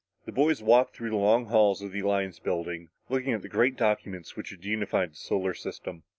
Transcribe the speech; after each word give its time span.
The 0.25 0.31
boys 0.31 0.63
walked 0.63 0.95
through 0.95 1.11
the 1.11 1.15
long 1.15 1.45
halls 1.45 1.83
of 1.83 1.91
the 1.91 1.99
Alliance 1.99 2.39
building, 2.39 2.89
looking 3.07 3.33
at 3.33 3.43
the 3.43 3.47
great 3.47 3.77
documents 3.77 4.35
which 4.35 4.49
had 4.49 4.65
unified 4.65 5.11
the 5.11 5.15
solar 5.17 5.53
system. 5.53 6.01